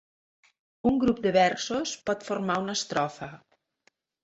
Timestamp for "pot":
2.09-2.27